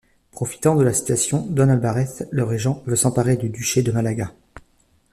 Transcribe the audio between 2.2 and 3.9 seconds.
le régent veut s’emparer du duché